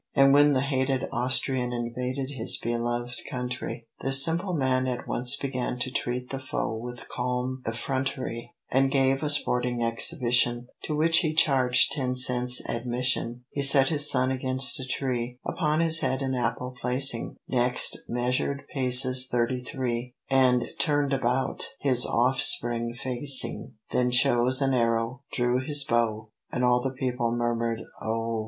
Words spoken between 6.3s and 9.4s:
the foe with calm effront'ry, And gave a